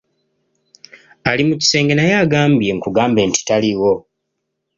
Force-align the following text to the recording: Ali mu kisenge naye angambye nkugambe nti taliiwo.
Ali 1.29 1.43
mu 1.47 1.55
kisenge 1.61 1.93
naye 1.95 2.13
angambye 2.21 2.69
nkugambe 2.73 3.21
nti 3.29 3.41
taliiwo. 3.47 3.93